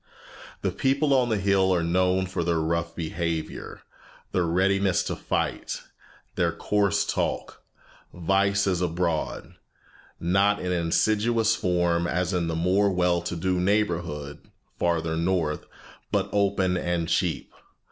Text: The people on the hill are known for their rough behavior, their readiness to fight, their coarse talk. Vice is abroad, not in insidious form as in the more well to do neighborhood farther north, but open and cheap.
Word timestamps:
The 0.63 0.71
people 0.71 1.13
on 1.13 1.29
the 1.29 1.37
hill 1.37 1.71
are 1.71 1.83
known 1.83 2.25
for 2.25 2.43
their 2.43 2.59
rough 2.59 2.95
behavior, 2.95 3.83
their 4.31 4.47
readiness 4.47 5.03
to 5.03 5.15
fight, 5.15 5.81
their 6.33 6.51
coarse 6.51 7.05
talk. 7.05 7.61
Vice 8.11 8.65
is 8.65 8.81
abroad, 8.81 9.53
not 10.19 10.59
in 10.59 10.71
insidious 10.71 11.55
form 11.55 12.07
as 12.07 12.33
in 12.33 12.47
the 12.47 12.55
more 12.55 12.89
well 12.89 13.21
to 13.21 13.35
do 13.35 13.59
neighborhood 13.59 14.39
farther 14.79 15.15
north, 15.15 15.67
but 16.11 16.29
open 16.33 16.77
and 16.77 17.07
cheap. 17.07 17.53